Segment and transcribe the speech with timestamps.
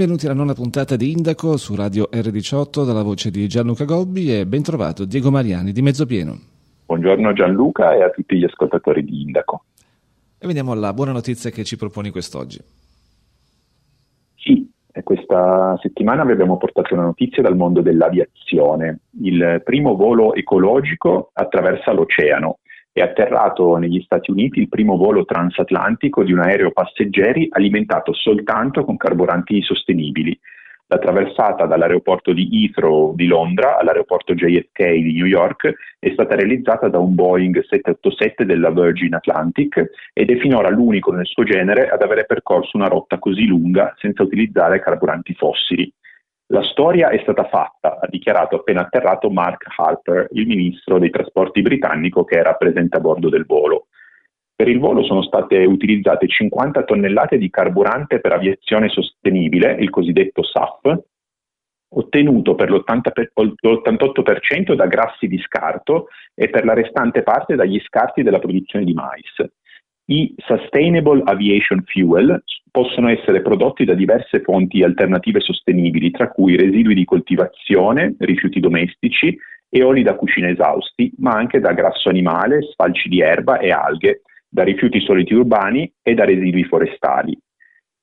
[0.00, 4.46] Benvenuti alla nona puntata di Indaco su Radio R18 dalla voce di Gianluca Gobbi e
[4.46, 6.38] ben trovato Diego Mariani di Mezzopieno.
[6.86, 9.64] Buongiorno Gianluca e a tutti gli ascoltatori di Indaco.
[10.38, 12.58] E veniamo alla buona notizia che ci proponi quest'oggi.
[14.36, 14.66] Sì,
[15.04, 19.00] questa settimana vi abbiamo portato una notizia dal mondo dell'aviazione.
[19.20, 22.60] Il primo volo ecologico attraversa l'oceano
[22.92, 28.84] è atterrato negli Stati Uniti il primo volo transatlantico di un aereo passeggeri alimentato soltanto
[28.84, 30.38] con carburanti sostenibili.
[30.88, 36.88] La traversata dall'aeroporto di Heathrow di Londra all'aeroporto JFK di New York è stata realizzata
[36.88, 42.02] da un Boeing 787 della Virgin Atlantic ed è finora l'unico nel suo genere ad
[42.02, 45.92] avere percorso una rotta così lunga senza utilizzare carburanti fossili.
[46.52, 51.62] La storia è stata fatta, ha dichiarato appena atterrato Mark Harper, il ministro dei trasporti
[51.62, 53.86] britannico che era presente a bordo del volo.
[54.56, 60.42] Per il volo sono state utilizzate 50 tonnellate di carburante per aviazione sostenibile, il cosiddetto
[60.42, 60.98] SAF,
[61.92, 68.40] ottenuto per l'88% da grassi di scarto e per la restante parte dagli scarti della
[68.40, 69.22] produzione di mais.
[70.10, 76.94] I Sustainable Aviation Fuel possono essere prodotti da diverse fonti alternative sostenibili, tra cui residui
[76.94, 83.08] di coltivazione, rifiuti domestici e oli da cucina esausti, ma anche da grasso animale, sfalci
[83.08, 87.38] di erba e alghe, da rifiuti soliti urbani e da residui forestali.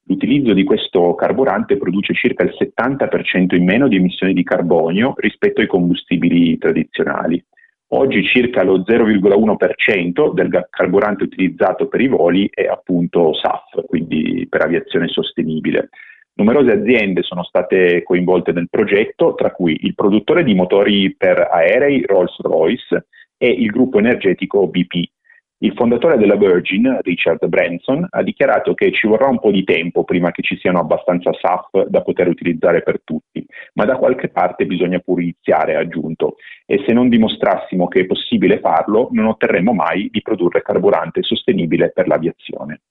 [0.03, 5.59] L'utilizzo di questo carburante produce circa il 70% in meno di emissioni di carbonio rispetto
[5.59, 7.43] ai combustibili tradizionali.
[7.89, 14.61] Oggi circa lo 0,1% del carburante utilizzato per i voli è appunto SAF, quindi per
[14.61, 15.89] aviazione sostenibile.
[16.33, 22.03] Numerose aziende sono state coinvolte nel progetto, tra cui il produttore di motori per aerei
[22.05, 23.07] Rolls-Royce
[23.37, 25.09] e il gruppo energetico BP,
[25.59, 30.03] il fondatore della Virgin, Richard Branson, ha dichiarato che ci vorrà un po' di tempo
[30.03, 33.43] prima che ci siano abbastanza SAF da poter utilizzare per tutti,
[33.73, 38.05] ma da qualche parte bisogna pure iniziare, ha aggiunto, e se non dimostrassimo che è
[38.05, 42.81] possibile farlo non otterremo mai di produrre carburante sostenibile per l'aviazione.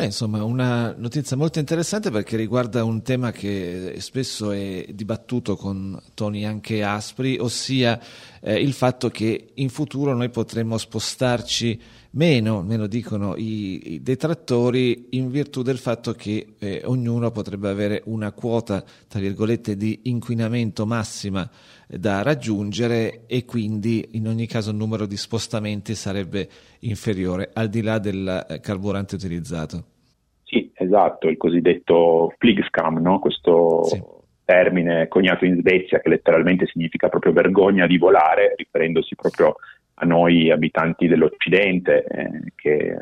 [0.00, 6.00] Beh, insomma, una notizia molto interessante perché riguarda un tema che spesso è dibattuto con
[6.14, 8.00] toni anche aspri, ossia
[8.40, 11.78] eh, il fatto che in futuro noi potremmo spostarci
[12.12, 17.68] meno, me lo dicono i, i detrattori, in virtù del fatto che eh, ognuno potrebbe
[17.68, 21.46] avere una quota, tra virgolette, di inquinamento massima
[21.98, 26.48] da raggiungere e quindi in ogni caso il numero di spostamenti sarebbe
[26.80, 29.84] inferiore al di là del eh, carburante utilizzato.
[30.44, 33.18] Sì, esatto, il cosiddetto Fligscam, no?
[33.18, 34.02] questo sì.
[34.44, 39.56] termine coniato in Svezia che letteralmente significa proprio vergogna di volare, riferendosi proprio
[39.94, 42.96] a noi abitanti dell'Occidente eh, che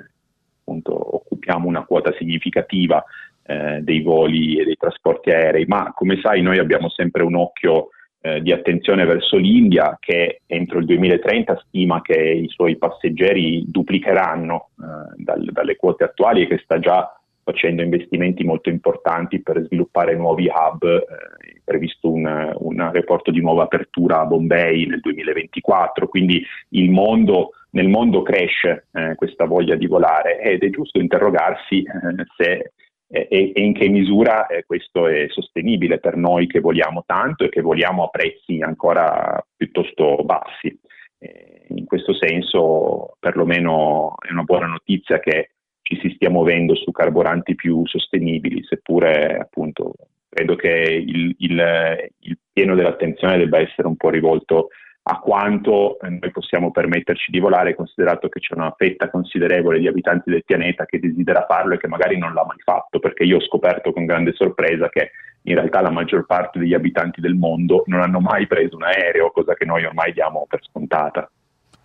[0.60, 3.02] appunto occupiamo una quota significativa
[3.42, 7.90] eh, dei voli e dei trasporti aerei, ma come sai noi abbiamo sempre un occhio
[8.20, 14.70] eh, di attenzione verso l'India che entro il 2030 stima che i suoi passeggeri duplicheranno
[14.78, 17.12] eh, dal, dalle quote attuali e che sta già
[17.48, 23.40] facendo investimenti molto importanti per sviluppare nuovi hub, eh, è previsto un, un aeroporto di
[23.40, 29.76] nuova apertura a Bombay nel 2024, quindi il mondo, nel mondo cresce eh, questa voglia
[29.76, 30.40] di volare.
[30.40, 32.72] Ed è giusto interrogarsi eh, se
[33.10, 37.48] e, e, in che misura eh, questo è sostenibile per noi che voliamo tanto e
[37.48, 40.78] che voliamo a prezzi ancora piuttosto bassi.
[41.18, 46.90] Eh, in questo senso, perlomeno è una buona notizia che ci si stia muovendo su
[46.90, 49.94] carburanti più sostenibili, seppure appunto
[50.28, 54.68] credo che il, il, il pieno dell'attenzione debba essere un po' rivolto
[55.10, 59.88] a quanto eh, noi possiamo permetterci di volare, considerato che c'è una fetta considerevole di
[59.88, 63.38] abitanti del pianeta che desidera farlo e che magari non l'ha mai fatto, perché io
[63.38, 65.12] ho scoperto con grande sorpresa che
[65.42, 69.30] in realtà la maggior parte degli abitanti del mondo non hanno mai preso un aereo,
[69.30, 71.30] cosa che noi ormai diamo per scontata.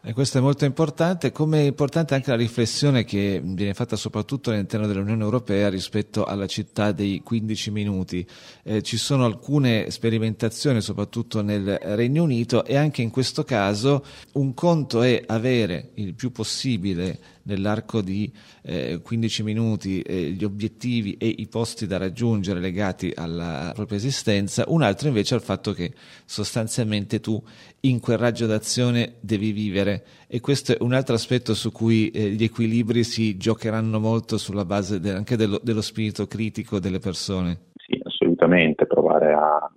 [0.06, 4.50] E questo è molto importante, come è importante anche la riflessione che viene fatta soprattutto
[4.50, 8.28] all'interno dell'Unione Europea rispetto alla città dei 15 minuti.
[8.64, 14.54] Eh, ci sono alcune sperimentazioni, soprattutto nel Regno Unito, e anche in questo caso un
[14.54, 18.32] conto è avere il più possibile nell'arco di
[18.64, 24.66] eh, 15 minuti eh, gli obiettivi e i posti da raggiungere legati alla propria esistenza,
[24.68, 25.92] un altro invece al fatto che
[26.26, 27.42] sostanzialmente tu
[27.82, 32.30] in quel raggio d'azione devi vivere e questo è un altro aspetto su cui eh,
[32.30, 37.72] gli equilibri si giocheranno molto sulla base de- anche dello, dello spirito critico delle persone.
[37.76, 39.72] Sì, assolutamente, provare a,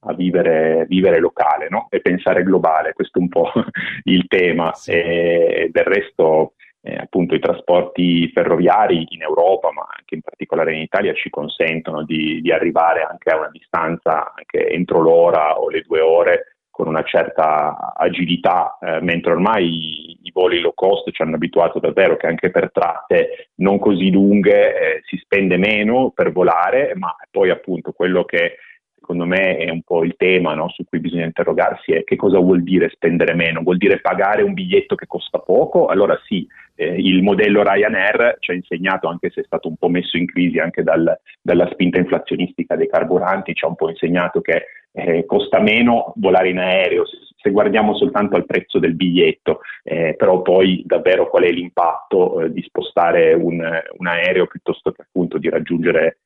[0.00, 1.86] a vivere, vivere, locale no?
[1.90, 3.50] e pensare globale, questo è un po'
[4.04, 4.72] il tema.
[4.74, 4.90] Sì.
[4.90, 10.80] E del resto eh, appunto i trasporti ferroviari in Europa, ma anche in particolare in
[10.82, 15.82] Italia, ci consentono di, di arrivare anche a una distanza anche entro l'ora o le
[15.82, 21.20] due ore con una certa agilità, eh, mentre ormai i, i, voli low cost ci
[21.20, 26.32] hanno abituato davvero che anche per tratte non così lunghe eh, si spende meno per
[26.32, 28.56] volare, ma poi appunto quello che
[29.02, 32.38] secondo me è un po' il tema no, su cui bisogna interrogarsi è che cosa
[32.38, 33.62] vuol dire spendere meno?
[33.62, 35.86] Vuol dire pagare un biglietto che costa poco?
[35.86, 39.88] Allora sì, eh, il modello Ryanair ci ha insegnato, anche se è stato un po'
[39.88, 44.40] messo in crisi anche dal, dalla spinta inflazionistica dei carburanti, ci ha un po' insegnato
[44.40, 47.04] che eh, costa meno volare in aereo
[47.42, 52.52] se, guardiamo soltanto al prezzo del biglietto, eh, però poi davvero qual è l'impatto eh,
[52.52, 53.60] di spostare un,
[53.98, 56.18] un, aereo piuttosto che appunto di raggiungere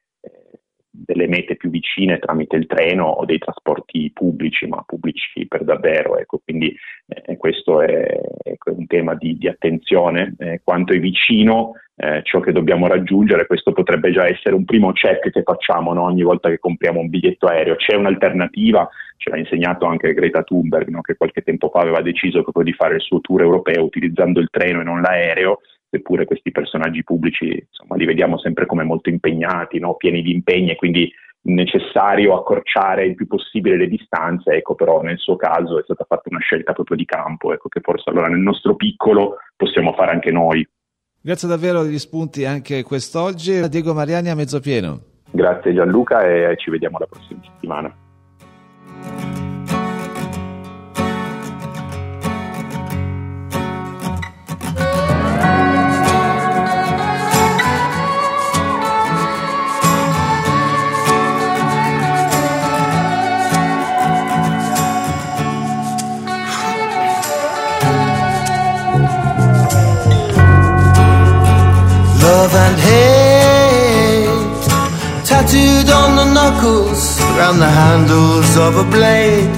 [1.04, 6.16] delle mete più vicine tramite il treno o dei trasporti pubblici, ma pubblici per davvero.
[6.18, 6.74] Ecco, quindi
[7.06, 10.34] eh, questo è, è, un tema di, di attenzione.
[10.38, 14.92] Eh, quanto è vicino eh, ciò che dobbiamo raggiungere, questo potrebbe già essere un primo
[14.92, 16.04] check che facciamo no?
[16.04, 17.76] ogni volta che compriamo un biglietto aereo.
[17.76, 21.00] C'è un'alternativa, ce l'ha insegnato anche Greta Thunberg, no?
[21.00, 24.48] che qualche tempo fa aveva deciso proprio di fare il suo tour europeo utilizzando il
[24.50, 29.78] treno e non l'aereo seppure questi personaggi pubblici insomma, li vediamo sempre come molto impegnati,
[29.78, 29.94] no?
[29.94, 31.10] pieni di impegni e quindi
[31.46, 36.28] necessario accorciare il più possibile le distanze, ecco però nel suo caso è stata fatta
[36.30, 40.30] una scelta proprio di campo, ecco che forse allora nel nostro piccolo possiamo fare anche
[40.30, 40.66] noi.
[41.20, 43.68] Grazie davvero degli spunti anche quest'oggi.
[43.68, 45.00] Diego Mariani a mezzo pieno.
[45.30, 49.34] Grazie Gianluca e ci vediamo la prossima settimana.
[76.46, 79.50] Knuckles Round the handles of a blade.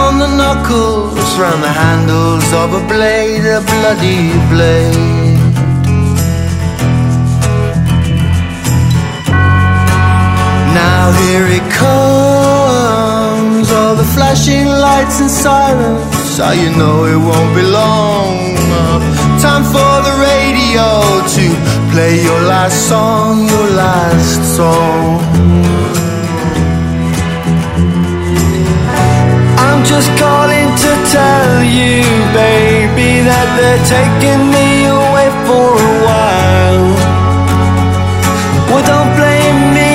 [0.00, 4.22] On the knuckles Round the handles of a blade A bloody
[4.52, 5.38] blade.
[10.80, 16.14] Now here it comes All the flashing lights and sirens.
[16.36, 18.56] So you know it won't be long.
[19.40, 20.14] Time for the
[20.76, 21.46] radio to
[21.92, 25.20] play your last song, your last song.
[29.58, 32.02] I'm just calling to tell you,
[32.36, 34.68] baby, that they're taking me
[35.00, 36.86] away for a while.
[38.68, 39.92] Well, don't blame me,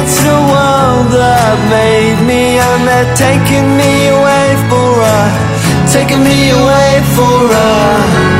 [0.00, 5.20] it's the world that made me, and they're taking me away for a,
[5.92, 8.31] taking me away for a.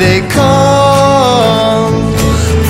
[0.00, 1.92] they come.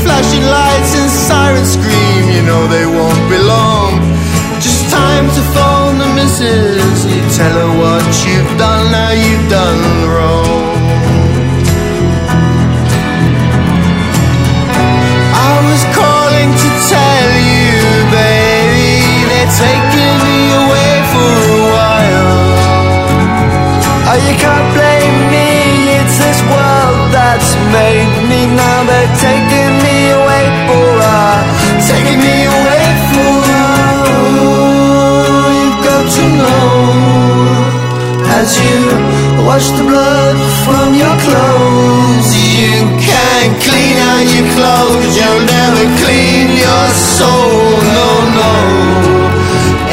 [0.02, 3.92] Flashing lights and sirens scream, you know they won't be long.
[4.58, 6.99] Just time to phone the missus.
[7.06, 10.75] You tell her what you've done, now you've done wrong.
[15.46, 17.78] I was calling to tell you,
[18.10, 18.90] baby,
[19.30, 19.89] they're taking
[36.20, 36.68] to know
[38.40, 38.80] as you
[39.48, 42.28] wash the blood from your clothes
[42.60, 42.76] you
[43.08, 46.86] can't clean out your clothes you'll never clean your
[47.16, 48.52] soul no no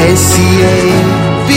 [0.08, 1.50] A-C-A-B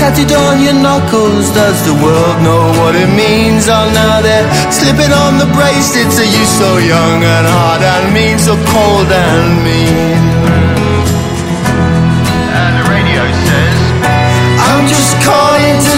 [0.00, 1.52] tattooed on your knuckles.
[1.52, 3.68] Does the world know what it means?
[3.68, 6.16] Oh, now they're slipping on the bracelets.
[6.22, 10.39] Are you so young and hard and mean, so cold and mean?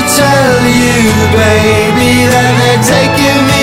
[0.09, 0.99] Tell you,
[1.31, 3.62] baby, that they're taking me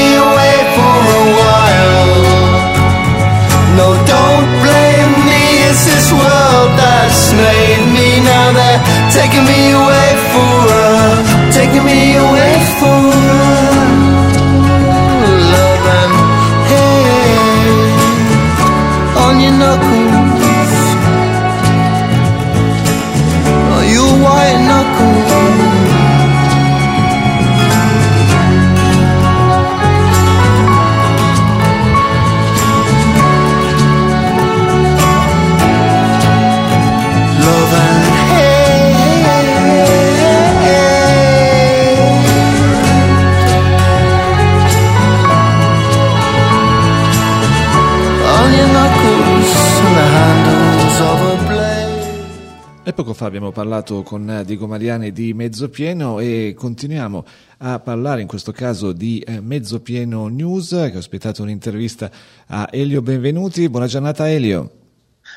[53.29, 57.23] abbiamo parlato con Diego Mariani di Mezzopieno e continuiamo
[57.59, 62.09] a parlare in questo caso di eh, Mezzopieno News che ha ospitato un'intervista
[62.47, 63.69] a Elio Benvenuti.
[63.69, 64.71] Buona giornata Elio.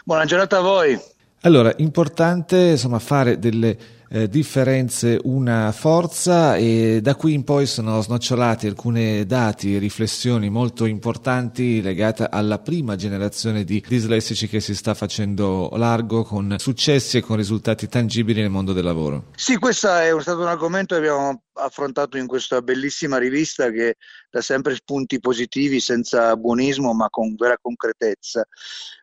[0.05, 0.99] Buona giornata a voi.
[1.43, 3.77] Allora, importante insomma fare delle
[4.12, 10.50] eh, differenze una forza e da qui in poi sono snocciolati alcuni dati e riflessioni
[10.50, 17.16] molto importanti legate alla prima generazione di dislessici che si sta facendo largo con successi
[17.16, 19.31] e con risultati tangibili nel mondo del lavoro.
[19.35, 23.97] Sì, questo è stato un argomento che abbiamo affrontato in questa bellissima rivista che
[24.31, 28.47] dà sempre spunti positivi senza buonismo ma con vera concretezza.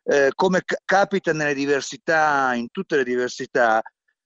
[0.04, 3.82] Eh, come c- capita nelle diversità, in tutte le diversità,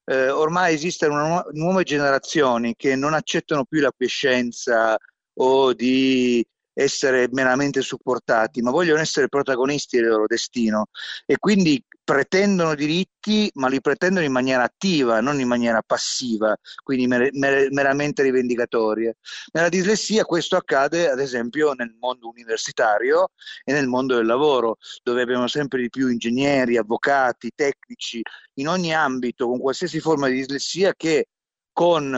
[0.06, 4.98] eh, ormai esistono nu- nuove generazioni che non accettano più la quiescenza
[5.36, 10.88] o di essere meramente supportati, ma vogliono essere protagonisti del loro destino.
[11.26, 17.08] E quindi pretendono diritti, ma li pretendono in maniera attiva, non in maniera passiva, quindi
[17.08, 19.14] mer- mer- meramente rivendicatoria.
[19.54, 23.30] Nella dislessia questo accade ad esempio nel mondo universitario
[23.64, 28.22] e nel mondo del lavoro, dove abbiamo sempre di più ingegneri, avvocati, tecnici,
[28.56, 31.28] in ogni ambito, con qualsiasi forma di dislessia che
[31.72, 32.14] con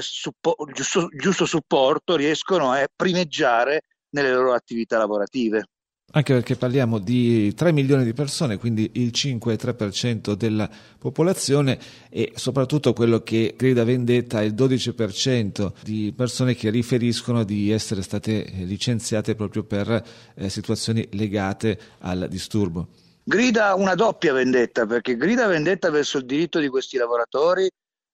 [0.00, 5.68] suppo- giusto, giusto supporto riescono a primeggiare nelle loro attività lavorative.
[6.14, 11.78] Anche perché parliamo di 3 milioni di persone, quindi il 5-3% della popolazione
[12.10, 18.02] e soprattutto quello che grida vendetta è il 12% di persone che riferiscono di essere
[18.02, 20.04] state licenziate proprio per
[20.34, 22.88] eh, situazioni legate al disturbo.
[23.24, 27.70] Grida una doppia vendetta, perché grida vendetta verso il diritto di questi lavoratori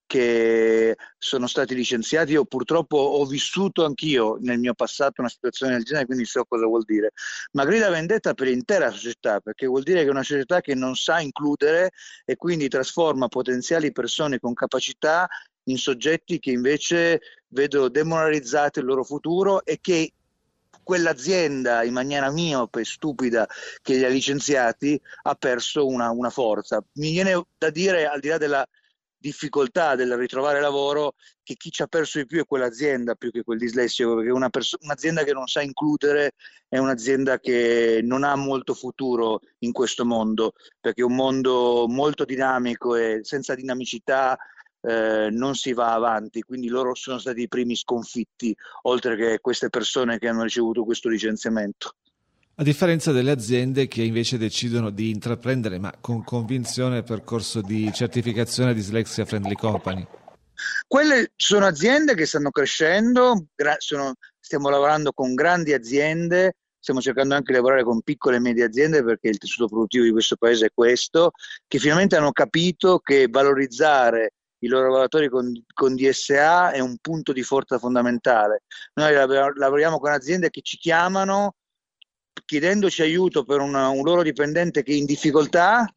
[0.09, 2.31] che sono stati licenziati.
[2.31, 6.65] Io purtroppo ho vissuto anch'io nel mio passato una situazione del genere, quindi so cosa
[6.65, 7.11] vuol dire.
[7.51, 10.95] Ma grida vendetta per l'intera società, perché vuol dire che è una società che non
[10.95, 11.91] sa includere
[12.25, 15.27] e quindi trasforma potenziali persone con capacità
[15.65, 20.13] in soggetti che invece vedono demoralizzato il loro futuro e che
[20.81, 23.47] quell'azienda in maniera miope, stupida,
[23.83, 26.83] che li ha licenziati, ha perso una, una forza.
[26.93, 28.67] Mi viene da dire, al di là della
[29.19, 33.43] difficoltà del ritrovare lavoro che chi ci ha perso di più è quell'azienda più che
[33.43, 36.33] quel dislessico, perché una perso- un'azienda che non sa includere
[36.67, 42.23] è un'azienda che non ha molto futuro in questo mondo, perché è un mondo molto
[42.23, 44.37] dinamico e senza dinamicità
[44.81, 49.69] eh, non si va avanti, quindi loro sono stati i primi sconfitti, oltre che queste
[49.69, 51.95] persone che hanno ricevuto questo licenziamento
[52.59, 57.89] a differenza delle aziende che invece decidono di intraprendere, ma con convinzione, il percorso di
[57.93, 60.05] certificazione Dyslexia Friendly Company.
[60.85, 63.45] Quelle sono aziende che stanno crescendo,
[63.77, 68.65] sono, stiamo lavorando con grandi aziende, stiamo cercando anche di lavorare con piccole e medie
[68.65, 71.31] aziende perché il tessuto produttivo di questo paese è questo,
[71.65, 77.31] che finalmente hanno capito che valorizzare i loro lavoratori con, con, DSA è un punto
[77.31, 78.63] di forza fondamentale.
[78.95, 81.53] Noi lavoriamo con aziende che ci chiamano
[82.45, 85.87] chiedendoci aiuto per una, un loro dipendente che è in difficoltà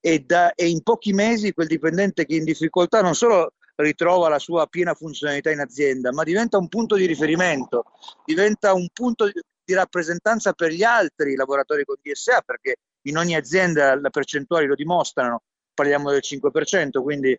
[0.00, 4.28] e, da, e in pochi mesi quel dipendente che è in difficoltà non solo ritrova
[4.28, 7.84] la sua piena funzionalità in azienda, ma diventa un punto di riferimento,
[8.24, 12.76] diventa un punto di rappresentanza per gli altri lavoratori con DSA, perché
[13.06, 15.42] in ogni azienda le percentuali lo dimostrano,
[15.74, 17.38] parliamo del 5%, quindi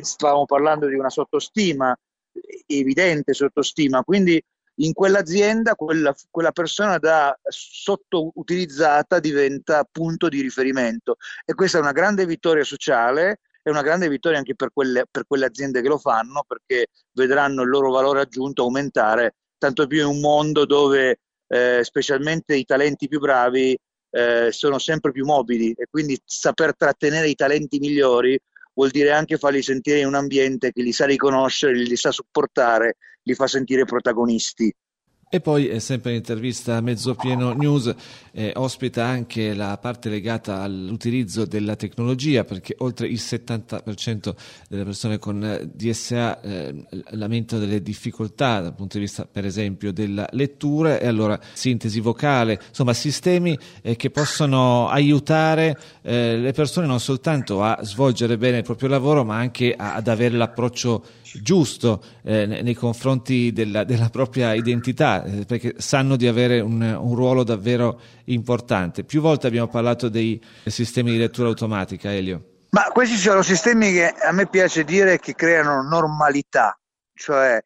[0.00, 1.96] stavamo parlando di una sottostima,
[2.66, 4.42] evidente sottostima, quindi
[4.80, 11.16] in quell'azienda quella, quella persona da sottoutilizzata diventa punto di riferimento.
[11.44, 15.26] E questa è una grande vittoria sociale è una grande vittoria anche per quelle, per
[15.26, 20.06] quelle aziende che lo fanno perché vedranno il loro valore aggiunto aumentare tanto più in
[20.06, 23.76] un mondo dove eh, specialmente i talenti più bravi
[24.12, 28.38] eh, sono sempre più mobili e quindi saper trattenere i talenti migliori
[28.74, 32.96] vuol dire anche farli sentire in un ambiente che li sa riconoscere, li sa supportare,
[33.22, 34.72] li fa sentire protagonisti.
[35.32, 37.94] E poi, eh, sempre in intervista a Mezzopieno News,
[38.32, 44.34] eh, ospita anche la parte legata all'utilizzo della tecnologia, perché oltre il 70%
[44.68, 46.74] delle persone con eh, DSA eh,
[47.10, 50.98] lamentano delle difficoltà dal punto di vista, per esempio, della lettura.
[50.98, 57.62] E allora sintesi vocale, insomma, sistemi eh, che possono aiutare eh, le persone non soltanto
[57.62, 62.74] a svolgere bene il proprio lavoro, ma anche a, ad avere l'approccio giusto eh, nei
[62.74, 69.04] confronti della, della propria identità, eh, perché sanno di avere un, un, ruolo davvero importante.
[69.04, 72.44] Più volte abbiamo parlato dei sistemi di lettura automatica, Elio.
[72.70, 76.78] Ma questi sono sistemi che a me piace dire che creano normalità,
[77.14, 77.60] cioè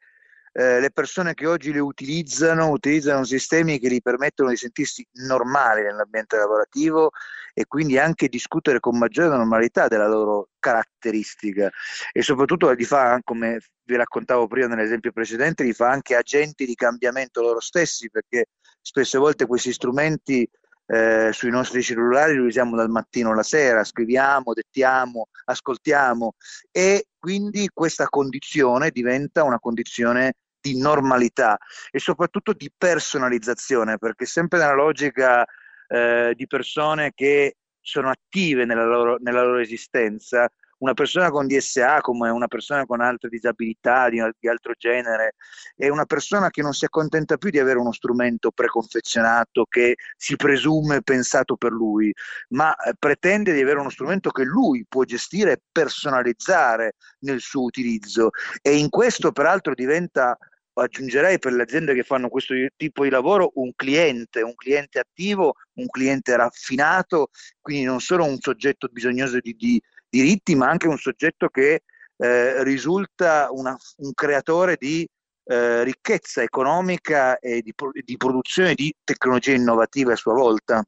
[0.57, 5.83] eh, le persone che oggi le utilizzano utilizzano sistemi che gli permettono di sentirsi normali
[5.83, 7.11] nell'ambiente lavorativo
[7.55, 11.71] e quindi anche discutere con maggiore normalità della loro caratteristica.
[12.13, 16.75] E soprattutto li fa, come vi raccontavo prima nell'esempio precedente, li fa anche agenti di
[16.75, 18.47] cambiamento loro stessi perché
[18.81, 20.47] spesse volte questi strumenti
[20.87, 26.35] eh, sui nostri cellulari li usiamo dal mattino alla sera, scriviamo, dettiamo, ascoltiamo
[26.71, 31.59] e quindi questa condizione diventa una condizione di normalità
[31.91, 35.45] e soprattutto di personalizzazione, perché sempre nella logica
[35.89, 42.01] eh, di persone che sono attive nella loro, nella loro esistenza, una persona con DSA
[42.01, 45.35] come una persona con altre disabilità di, di, altro genere
[45.77, 50.37] è una persona che non si accontenta più di avere uno strumento preconfezionato che si
[50.37, 52.13] presume pensato per lui,
[52.51, 57.63] ma eh, pretende di avere uno strumento che lui può gestire e personalizzare nel suo
[57.63, 58.31] utilizzo.
[58.61, 60.37] E in questo peraltro diventa
[60.83, 65.55] aggiungerei per le aziende che fanno questo tipo di lavoro un cliente, un cliente attivo,
[65.75, 70.99] un cliente raffinato, quindi non solo un soggetto bisognoso di, di diritti, ma anche un
[70.99, 71.83] soggetto che
[72.17, 75.07] eh, risulta una, un creatore di
[75.47, 80.83] eh, ricchezza economica e di, di produzione di tecnologie innovative a sua volta.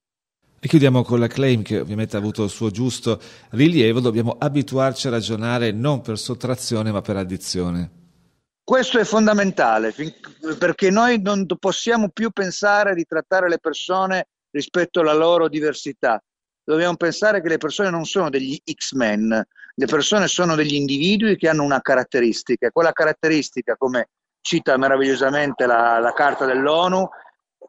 [0.59, 3.21] E chiudiamo con la claim che ovviamente ha avuto il suo giusto
[3.51, 8.06] rilievo, dobbiamo abituarci a ragionare non per sottrazione ma per addizione.
[8.67, 9.95] Questo è fondamentale
[10.59, 16.21] perché noi non possiamo più pensare di trattare le persone rispetto alla loro diversità,
[16.65, 21.49] dobbiamo pensare che le persone non sono degli X-Men, le persone sono degli individui che
[21.49, 24.09] hanno una caratteristica, quella caratteristica, come
[24.41, 27.09] cita meravigliosamente la, la Carta dell'ONU,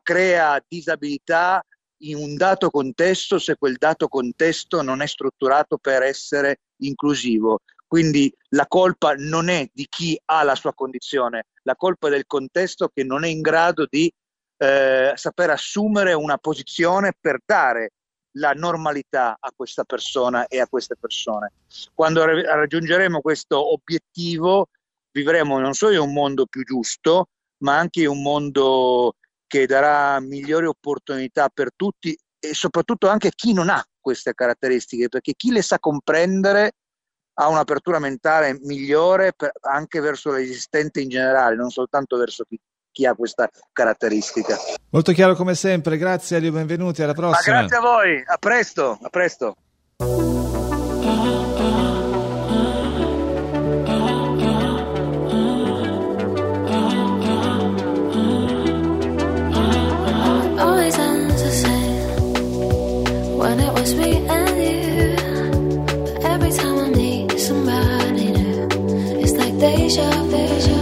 [0.01, 1.63] crea disabilità
[2.05, 7.59] in un dato contesto se quel dato contesto non è strutturato per essere inclusivo.
[7.87, 12.25] Quindi la colpa non è di chi ha la sua condizione, la colpa è del
[12.27, 14.11] contesto che non è in grado di
[14.57, 17.91] eh, saper assumere una posizione per dare
[18.37, 21.53] la normalità a questa persona e a queste persone.
[21.93, 24.67] Quando raggiungeremo questo obiettivo,
[25.11, 29.15] vivremo non solo in un mondo più giusto, ma anche in un mondo
[29.47, 35.09] che darà migliori opportunità per tutti e soprattutto anche a chi non ha queste caratteristiche,
[35.09, 36.73] perché chi le sa comprendere
[37.39, 42.59] ha un'apertura mentale migliore per, anche verso l'esistente in generale, non soltanto verso chi
[42.97, 44.57] chi ha questa caratteristica.
[44.89, 47.57] Molto chiaro come sempre, grazie Elio, benvenuti, alla prossima.
[47.57, 49.55] Ma grazie a voi, a presto, a presto.
[69.59, 70.76] Deja vu.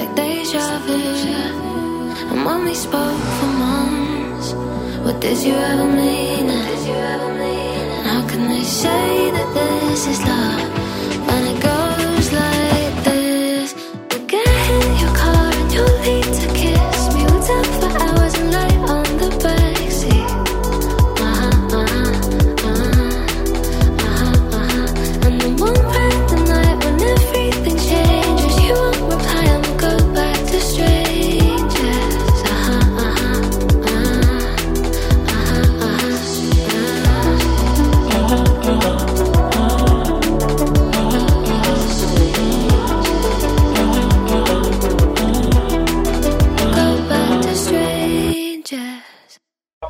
[0.00, 0.98] Like deja vu.
[2.30, 4.52] And when we spoke for months,
[5.04, 6.48] what did you ever mean?
[6.48, 10.79] And how can they say that this is love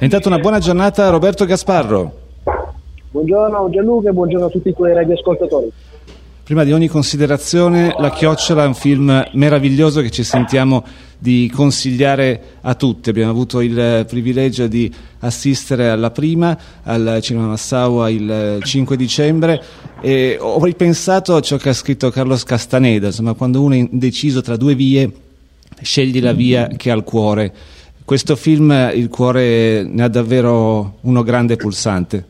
[0.06, 2.18] intanto una buona giornata a Roberto Gasparro.
[3.10, 5.70] Buongiorno Gianluca e buongiorno a tutti i tuoi radioascoltatori.
[6.42, 10.84] Prima di ogni considerazione, La Chiocciola è un film meraviglioso che ci sentiamo
[11.18, 13.10] di consigliare a tutti.
[13.10, 19.62] Abbiamo avuto il privilegio di assistere alla prima al Cinema Massaua il 5 dicembre
[20.00, 24.40] e ho ripensato a ciò che ha scritto Carlos Castaneda, insomma quando uno è indeciso
[24.40, 25.12] tra due vie
[25.82, 27.52] scegli la via che ha al cuore
[28.10, 32.26] questo film, il cuore ne ha davvero uno grande pulsante.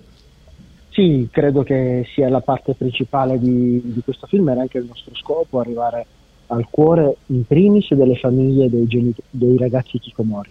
[0.90, 5.14] Sì, credo che sia la parte principale di, di questo film, era anche il nostro
[5.14, 6.04] scopo, arrivare
[6.48, 10.50] al cuore in primis delle famiglie dei, genitori, dei ragazzi Kikomori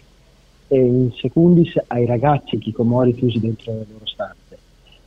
[0.67, 4.57] e in secundis ai ragazzi Kikomori chiusi dentro le loro stanze.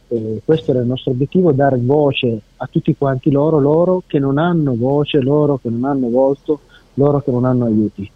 [0.07, 4.39] E questo era il nostro obiettivo, dare voce a tutti quanti loro, loro che non
[4.39, 6.61] hanno voce, loro che non hanno volto,
[6.95, 8.09] loro che non hanno aiuti.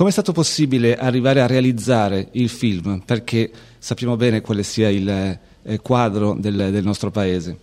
[0.00, 3.02] Come è stato possibile arrivare a realizzare il film?
[3.04, 7.58] Perché sappiamo bene quale sia il eh, quadro del, del, nostro paese.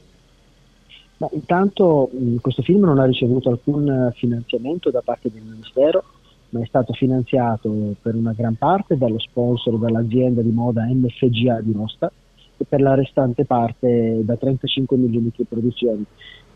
[1.18, 6.04] Ma intanto questo film non ha ricevuto alcun finanziamento da parte del Ministero,
[6.50, 11.74] ma è stato finanziato per una gran parte dallo sponsor dall'azienda di moda MFGA di
[11.74, 12.12] Nosta
[12.56, 16.06] e per la restante parte da 35 milioni di produzioni.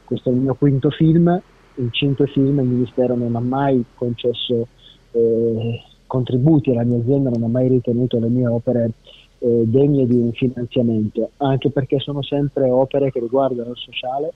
[0.05, 1.41] Questo è il mio quinto film,
[1.73, 4.67] in cinque film il Ministero non ha mai concesso
[5.11, 8.91] eh, contributi alla mia azienda non ho mai ritenuto le mie opere
[9.39, 14.33] eh, degne di un finanziamento, anche perché sono sempre opere che riguardano il sociale,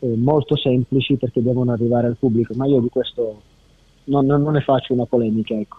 [0.00, 3.40] eh, molto semplici perché devono arrivare al pubblico, ma io di questo
[4.04, 5.54] non, non ne faccio una polemica.
[5.54, 5.78] Ecco.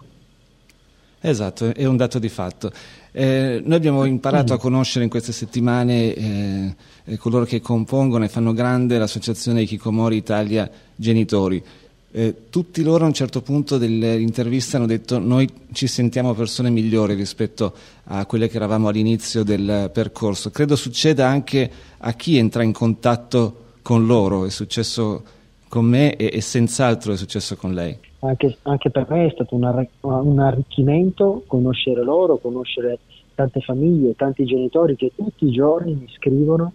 [1.20, 2.70] Esatto, è un dato di fatto.
[3.10, 6.74] Eh, noi abbiamo imparato a conoscere in queste settimane eh,
[7.04, 11.62] eh coloro che compongono e fanno grande l'associazione Kikomori Italia Genitori.
[12.10, 17.12] Eh, tutti loro a un certo punto dell'intervista hanno detto noi ci sentiamo persone migliori
[17.12, 20.50] rispetto a quelle che eravamo all'inizio del percorso.
[20.50, 25.22] Credo succeda anche a chi entra in contatto con loro, è successo
[25.68, 27.98] con me e, e senz'altro è successo con lei.
[28.20, 33.00] Anche, anche per me è stato un, un arricchimento conoscere loro, conoscere
[33.34, 36.72] tante famiglie, tanti genitori che tutti i giorni mi scrivono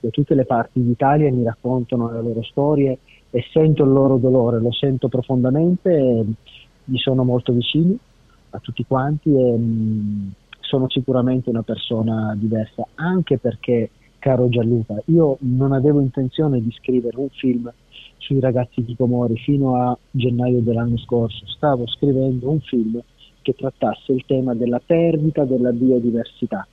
[0.00, 2.98] da tutte le parti d'Italia e mi raccontano le loro storie
[3.34, 6.24] e sento il loro dolore, lo sento profondamente,
[6.84, 7.98] gli sono molto vicini
[8.50, 10.28] a tutti quanti e mh, mm,
[10.60, 17.16] sono sicuramente una persona diversa, anche perché, caro Gianluca, io non avevo intenzione di scrivere
[17.16, 17.72] un film
[18.18, 23.02] sui ragazzi di Comori fino a gennaio dell'anno scorso, stavo scrivendo un film
[23.40, 26.66] che trattasse il tema della perdita della biodiversità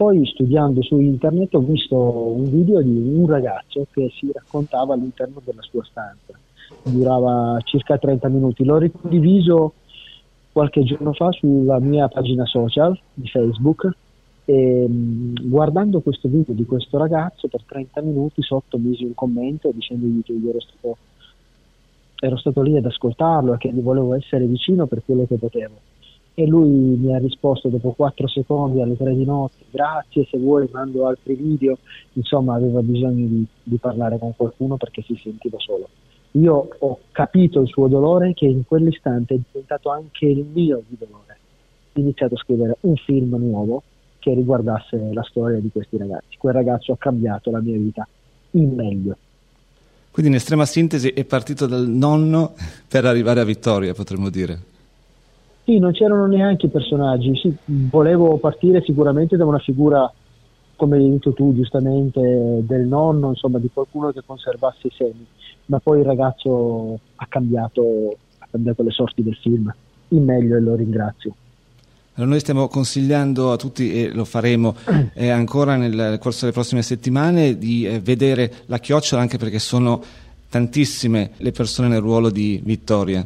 [0.00, 5.42] poi studiando su internet ho visto un video di un ragazzo che si raccontava all'interno
[5.44, 6.32] della sua stanza,
[6.84, 9.74] durava circa 30 minuti, l'ho ricondiviso
[10.52, 13.90] qualche giorno fa sulla mia pagina social di Facebook
[14.46, 20.22] e guardando questo video di questo ragazzo per 30 minuti sotto misi un commento dicendogli
[20.22, 20.96] che io ero stato,
[22.20, 25.74] ero stato lì ad ascoltarlo e che gli volevo essere vicino per quello che potevo
[26.40, 30.66] e lui mi ha risposto dopo 4 secondi alle 3 di notte grazie se vuoi
[30.72, 31.76] mando altri video.
[32.14, 35.88] Insomma aveva bisogno di, di, parlare con qualcuno perché si sentiva solo.
[36.32, 40.96] Io ho capito il suo dolore che in quell'istante è diventato anche il mio di
[40.98, 41.36] dolore.
[41.92, 43.82] Ho iniziato a scrivere un film nuovo
[44.18, 46.38] che riguardasse la storia di questi ragazzi.
[46.38, 48.08] Quel ragazzo ha cambiato la mia vita
[48.52, 49.16] in meglio.
[50.10, 52.54] Quindi in estrema sintesi è partito dal nonno
[52.88, 54.69] per arrivare a vittoria potremmo dire
[55.64, 57.36] sì, non c'erano neanche i personaggi.
[57.36, 60.10] Sì, volevo partire sicuramente da una figura,
[60.76, 62.20] come hai detto tu giustamente,
[62.62, 65.26] del nonno, insomma, di qualcuno che conservasse i semi.
[65.66, 69.72] Ma poi il ragazzo ha cambiato, ha cambiato le sorti del film.
[70.08, 71.34] In meglio e lo ringrazio.
[72.14, 74.74] Allora noi stiamo consigliando a tutti, e lo faremo
[75.14, 80.02] eh, ancora nel corso delle prossime settimane, di eh, vedere la chiocciola anche perché sono
[80.48, 83.24] tantissime le persone nel ruolo di Vittoria.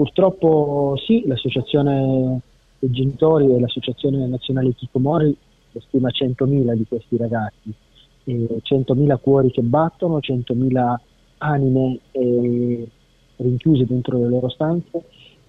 [0.00, 2.40] Purtroppo sì, l'associazione
[2.78, 5.36] dei genitori e l'associazione nazionale Kikomori
[5.74, 7.70] stima 100.000 di questi ragazzi,
[8.24, 10.94] e 100.000 cuori che battono, 100.000
[11.36, 12.88] anime eh,
[13.36, 15.04] rinchiuse dentro le loro stanze,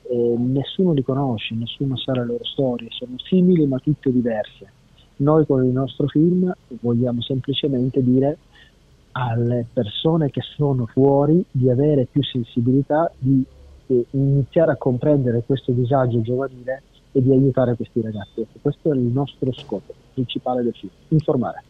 [0.09, 4.69] eh, nessuno li conosce, nessuno sa le loro storie, sono simili ma tutte diverse.
[5.17, 8.37] Noi con il nostro film vogliamo semplicemente dire
[9.13, 13.45] alle persone che sono fuori di avere più sensibilità, di
[14.11, 18.45] iniziare a comprendere questo disagio giovanile e di aiutare questi ragazzi.
[18.61, 21.63] Questo è il nostro scopo principale del film, informare.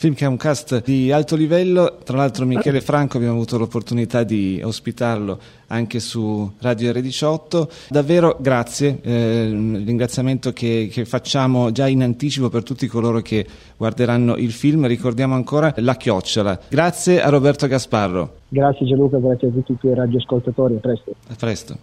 [0.00, 4.22] Film che ha un cast di alto livello, tra l'altro Michele Franco abbiamo avuto l'opportunità
[4.22, 7.68] di ospitarlo anche su Radio R18.
[7.90, 14.36] Davvero grazie, eh, ringraziamento che, che, facciamo già in anticipo per tutti coloro che guarderanno
[14.36, 14.86] il film.
[14.86, 16.58] Ricordiamo ancora La Chiocciola.
[16.70, 18.36] Grazie a Roberto Gasparro.
[18.48, 21.14] Grazie Gianluca, grazie a tutti i tuoi radioascoltatori, a presto.
[21.28, 21.76] A presto.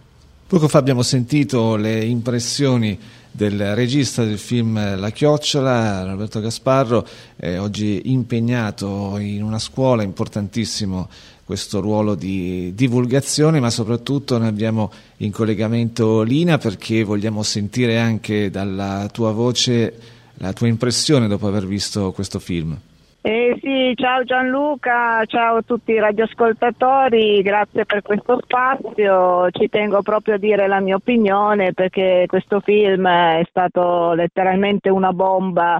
[0.48, 2.98] Poco fa abbiamo sentito le impressioni
[3.38, 11.08] del regista del film La Chiocciola, Roberto Gasparro, eh, oggi impegnato in una scuola, importantissimo
[11.44, 18.50] questo ruolo di divulgazione, ma soprattutto noi abbiamo in collegamento Lina perché vogliamo sentire anche
[18.50, 19.94] dalla tua voce
[20.38, 22.76] la tua impressione dopo aver visto questo film.
[23.20, 29.50] Eh sì, ciao Gianluca, ciao a tutti i radioascoltatori, grazie per questo spazio.
[29.50, 35.12] Ci tengo proprio a dire la mia opinione perché questo film è stato letteralmente una
[35.12, 35.78] bomba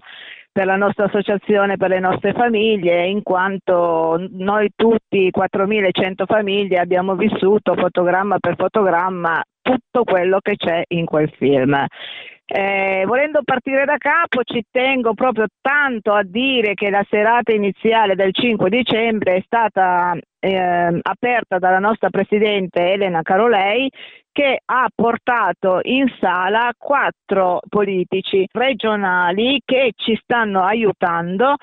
[0.51, 7.15] per la nostra associazione, per le nostre famiglie, in quanto noi tutti, 4.100 famiglie, abbiamo
[7.15, 11.87] vissuto fotogramma per fotogramma tutto quello che c'è in quel film.
[12.51, 18.15] Eh, volendo partire da capo, ci tengo proprio tanto a dire che la serata iniziale
[18.15, 23.91] del 5 dicembre è stata eh, aperta dalla nostra presidente Elena Carolei
[24.33, 31.57] che ha portato in sala quattro politici regionali che ci stanno aiutando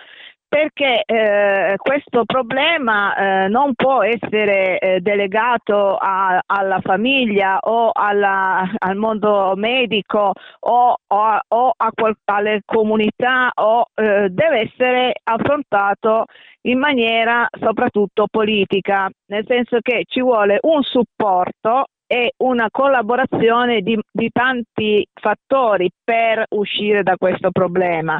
[0.47, 8.63] perché eh, questo problema eh, non può essere eh, delegato a, alla famiglia o alla,
[8.77, 16.25] al mondo medico o, o, o qual, alle comunità o eh, deve essere affrontato
[16.61, 23.99] in maniera soprattutto politica, nel senso che ci vuole un supporto è una collaborazione di,
[24.11, 28.19] di, tanti fattori per uscire da questo problema.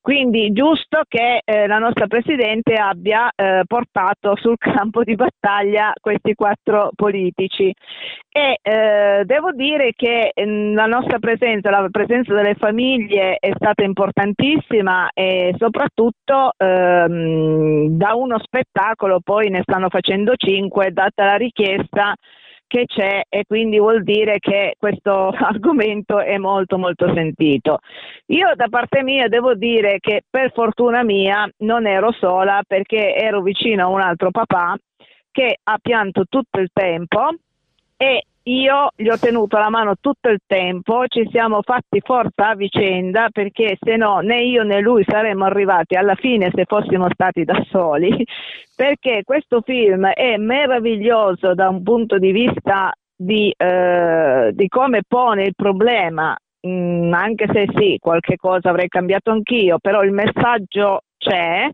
[0.00, 6.34] Quindi giusto che eh, la nostra Presidente abbia eh, portato sul campo di battaglia questi
[6.34, 7.72] quattro politici
[8.30, 13.82] e eh, devo dire che mm, la nostra presenza, la presenza delle famiglie è stata
[13.82, 22.14] importantissima e soprattutto ehm, da uno spettacolo poi ne stanno facendo cinque data la richiesta
[22.66, 27.78] che c'è e quindi vuol dire che questo argomento è molto molto sentito.
[28.26, 33.42] Io da parte mia devo dire che per fortuna mia non ero sola perché ero
[33.42, 34.76] vicino a un altro papà
[35.30, 37.30] che ha pianto tutto il tempo
[37.96, 42.54] e io gli ho tenuto la mano tutto il tempo, ci siamo fatti forza a
[42.54, 47.44] vicenda perché se no né io né lui saremmo arrivati alla fine se fossimo stati
[47.44, 48.24] da soli,
[48.76, 55.44] perché questo film è meraviglioso da un punto di vista di, eh, di come pone
[55.44, 61.68] il problema, mm, anche se sì, qualche cosa avrei cambiato anch'io, però il messaggio c'è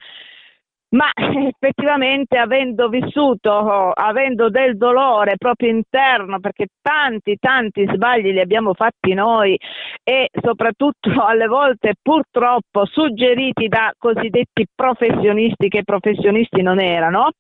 [0.90, 8.74] ma effettivamente avendo vissuto, avendo del dolore proprio interno, perché tanti, tanti sbagli li abbiamo
[8.74, 9.58] fatti noi
[10.02, 17.30] e soprattutto alle volte purtroppo suggeriti da cosiddetti professionisti che professionisti non erano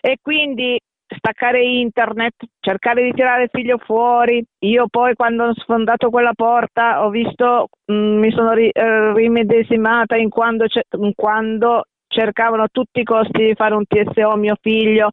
[0.00, 4.44] e quindi staccare internet, cercare di tirare il figlio fuori.
[4.60, 9.12] Io poi quando ho sfondato quella porta ho visto, mh, mm, mi sono ri, eh,
[9.12, 10.66] rimedesimata in quando,
[10.98, 15.10] in quando cercavano a tutti i costi di fare un TSO mio figlio.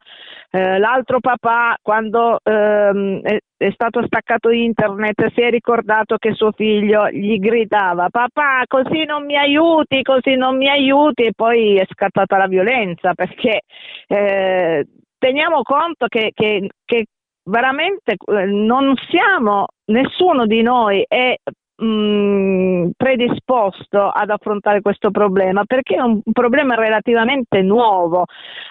[0.52, 6.52] Eh, l'altro papà, quando ehm, è, è, stato staccato internet, si è ricordato che suo
[6.52, 11.86] figlio gli gridava: Papà, così non mi aiuti, così non mi aiuti, e poi è
[11.90, 13.62] scattata la violenza perché
[14.08, 14.86] eh,
[15.18, 17.06] teniamo conto che, che, che
[17.44, 21.36] veramente eh, non siamo, nessuno di noi è
[21.82, 28.26] mh, mm, predisposto ad affrontare questo problema perché è un problema relativamente nuovo,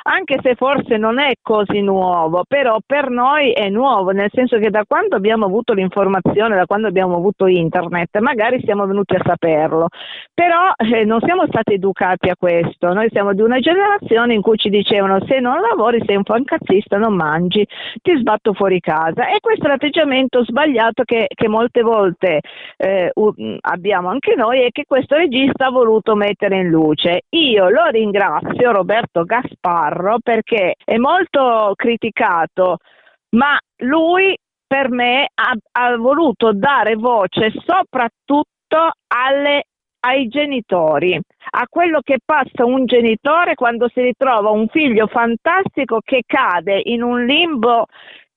[0.05, 4.71] anche se forse non è così nuovo, però per noi è nuovo, nel senso che
[4.71, 9.89] da quando abbiamo avuto l'informazione, da quando abbiamo avuto internet, magari siamo venuti a saperlo,
[10.33, 14.57] però eh, non siamo stati educati a questo, noi siamo di una generazione in cui
[14.57, 17.67] ci dicevano se non lavori sei un fancazzista, non mangi,
[18.03, 19.29] ti sbatto fuori casa.
[19.29, 22.41] E questo è l'atteggiamento sbagliato che, che molte volte
[22.77, 27.23] eh, eh, abbiamo anche noi e che questo regista ha voluto mettere in luce.
[27.31, 32.79] Io lo ringrazio Roberto Gasparro perché è molto criticato,
[33.31, 34.37] ma lui
[34.67, 39.65] per me ha, ha voluto dare voce soprattutto alle
[40.01, 41.19] ai genitori,
[41.51, 47.03] a quello che passa un genitore quando si ritrova un figlio fantastico che cade in
[47.03, 47.87] un limbo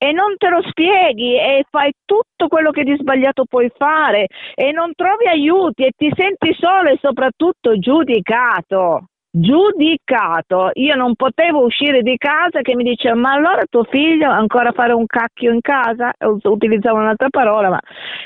[0.03, 4.73] e non te lo spieghi e fai tutto quello che di sbagliato puoi fare e
[4.73, 9.05] non trovi aiuti e ti senti solo e soprattutto giudicato.
[9.31, 10.71] giudicato.
[10.73, 14.91] Io non potevo uscire di casa che mi diceva ma allora tuo figlio ancora fare
[14.91, 16.11] un cacchio in casa?
[16.19, 17.79] Utilizzavo un'altra parola, ma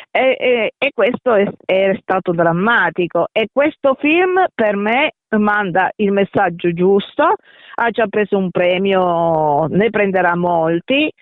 [0.09, 6.11] e, e, e questo è, è stato drammatico e questo film per me manda il
[6.11, 7.35] messaggio giusto,
[7.75, 11.13] ha già preso un premio, ne prenderà molti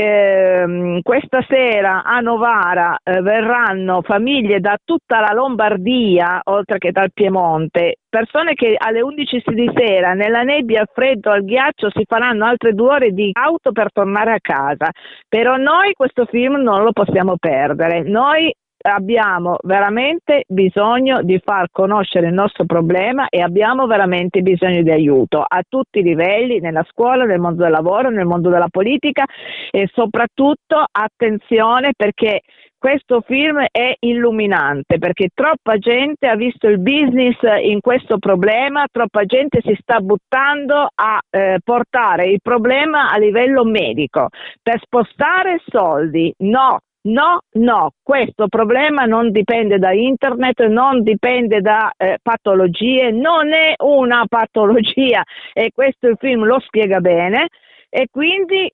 [0.00, 7.12] eh, questa sera a Novara eh, verranno famiglie da tutta la Lombardia, oltre che dal
[7.12, 12.46] Piemonte, persone che alle 11 di sera nella nebbia, al freddo, al ghiaccio si faranno
[12.46, 14.90] altre due ore di auto per tornare a casa.
[15.28, 18.02] Però noi questo film non lo possiamo perdere.
[18.02, 18.52] Noi
[18.82, 25.44] abbiamo veramente bisogno di far conoscere il nostro problema e abbiamo veramente bisogno di aiuto
[25.46, 29.24] a tutti i livelli, nella scuola, nel mondo del lavoro, nel mondo della politica
[29.70, 32.40] e soprattutto attenzione perché
[32.80, 39.26] questo film è illuminante perché troppa gente ha visto il business in questo problema, troppa
[39.26, 44.28] gente si sta buttando a eh, portare il problema a livello medico
[44.62, 46.32] per spostare soldi.
[46.38, 53.54] No, No, no, questo problema non dipende da internet, non dipende da eh, patologie, non
[53.54, 55.22] è una patologia
[55.54, 57.48] e questo il film lo spiega bene
[57.88, 58.70] e quindi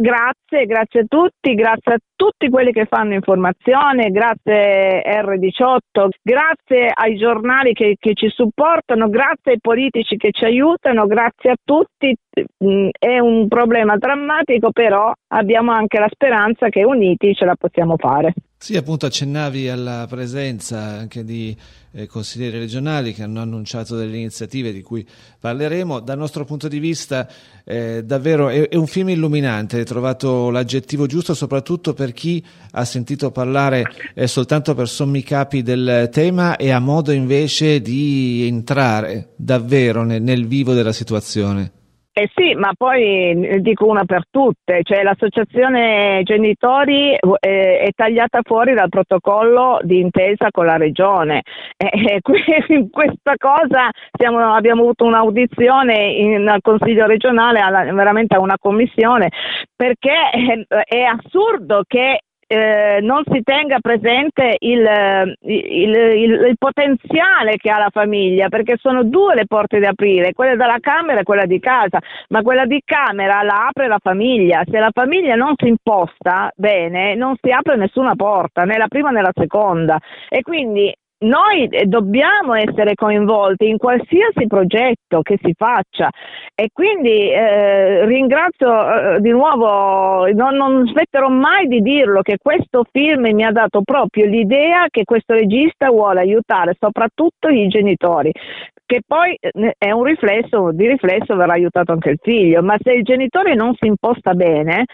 [0.00, 7.16] Grazie, grazie a tutti, grazie a tutti quelli che fanno informazione, grazie R18, grazie ai
[7.16, 12.14] giornali che, che, ci supportano, grazie ai politici che ci aiutano, grazie a tutti.
[12.64, 17.96] Mm, è un problema drammatico, però abbiamo anche la speranza che uniti ce la possiamo
[17.96, 18.34] fare.
[18.60, 21.56] Sì, appunto accennavi alla presenza anche di
[21.92, 25.06] eh, consiglieri regionali che hanno annunciato delle iniziative di cui
[25.38, 26.00] parleremo.
[26.00, 27.28] Dal nostro punto di vista
[27.64, 32.84] eh, davvero è, è, un film illuminante, hai trovato l'aggettivo giusto soprattutto per chi ha
[32.84, 39.28] sentito parlare eh, soltanto per sommi capi del tema e ha modo invece di entrare
[39.36, 41.77] davvero nel, nel vivo della situazione.
[42.20, 48.40] Eh sì, ma poi eh, dico una per tutte, cioè l'associazione genitori eh, è tagliata
[48.42, 51.42] fuori dal protocollo di intesa con la regione.
[51.76, 52.18] Eh,
[52.74, 58.58] in questa cosa siamo, abbiamo avuto un'audizione in, al Consiglio regionale, alla, veramente a una
[58.58, 59.30] commissione,
[59.76, 60.30] perché
[60.66, 67.70] è, è assurdo che eh, non si tenga presente il, il, il, il, potenziale che
[67.70, 71.44] ha la famiglia, perché sono due le porte da aprire, quella della camera e quella
[71.44, 75.68] di casa, ma quella di camera la apre la famiglia, se la famiglia non si
[75.68, 79.98] imposta bene non si apre nessuna porta, né la prima né la seconda.
[80.28, 86.08] E quindi noi eh, dobbiamo essere coinvolti in qualsiasi progetto che si faccia.
[86.54, 92.84] E quindi eh, ringrazio eh, di nuovo, non, non, smetterò mai di dirlo, che questo
[92.90, 98.32] film mi ha dato proprio l'idea che questo regista vuole aiutare soprattutto i genitori,
[98.88, 102.92] che poi eh, è un riflesso, di riflesso verrà aiutato anche il figlio, ma se
[102.92, 104.86] il genitore non si imposta bene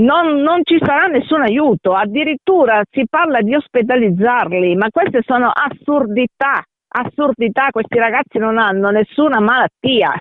[0.00, 6.62] non, non ci sarà nessun aiuto, addirittura si parla di ospedalizzarli, ma queste sono assurdità,
[6.88, 10.14] assurdità, questi ragazzi non hanno nessuna malattia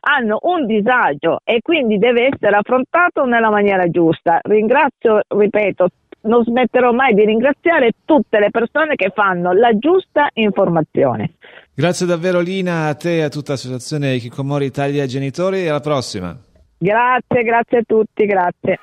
[0.00, 4.40] hanno un disagio e quindi deve essere affrontato nella maniera giusta.
[4.42, 5.88] Ringrazio, ripeto,
[6.22, 11.34] non smetterò mai di ringraziare tutte le persone che fanno la giusta informazione.
[11.74, 16.36] Grazie davvero Lina, a te e a tutta l'associazione Kikomori Italia Genitori e alla prossima.
[16.78, 18.78] Grazie, grazie a tutti, grazie.